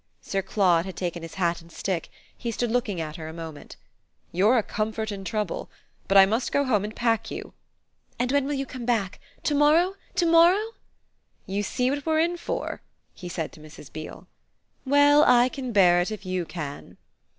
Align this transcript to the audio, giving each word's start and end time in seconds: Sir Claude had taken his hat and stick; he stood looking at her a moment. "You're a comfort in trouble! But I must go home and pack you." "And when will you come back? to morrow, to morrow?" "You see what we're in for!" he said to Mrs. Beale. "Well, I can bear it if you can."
Sir 0.19 0.41
Claude 0.41 0.85
had 0.87 0.95
taken 0.95 1.21
his 1.21 1.35
hat 1.35 1.61
and 1.61 1.71
stick; 1.71 2.09
he 2.35 2.49
stood 2.49 2.71
looking 2.71 2.99
at 2.99 3.17
her 3.17 3.27
a 3.29 3.33
moment. 3.33 3.75
"You're 4.31 4.57
a 4.57 4.63
comfort 4.63 5.11
in 5.11 5.23
trouble! 5.23 5.69
But 6.07 6.17
I 6.17 6.25
must 6.25 6.51
go 6.51 6.63
home 6.63 6.83
and 6.83 6.95
pack 6.95 7.29
you." 7.29 7.53
"And 8.17 8.31
when 8.31 8.45
will 8.45 8.55
you 8.55 8.65
come 8.65 8.83
back? 8.83 9.19
to 9.43 9.53
morrow, 9.53 9.93
to 10.15 10.25
morrow?" 10.25 10.69
"You 11.45 11.61
see 11.61 11.91
what 11.91 12.03
we're 12.03 12.19
in 12.19 12.35
for!" 12.37 12.81
he 13.13 13.29
said 13.29 13.51
to 13.51 13.59
Mrs. 13.59 13.93
Beale. 13.93 14.25
"Well, 14.87 15.23
I 15.23 15.49
can 15.49 15.71
bear 15.71 16.01
it 16.01 16.09
if 16.09 16.25
you 16.25 16.45
can." 16.45 16.97